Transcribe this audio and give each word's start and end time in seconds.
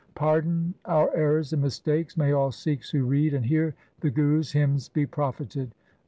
Pardon 0.15 0.73
our 0.85 1.15
errors 1.15 1.53
and 1.53 1.61
mistakes. 1.61 2.17
May 2.17 2.31
all 2.31 2.51
Sikhs 2.51 2.89
who 2.89 3.05
read 3.05 3.35
and 3.35 3.45
hear 3.45 3.75
the 3.99 4.09
Gurus' 4.09 4.51
hymns 4.53 4.89
be 4.89 5.05
profited 5.05 5.75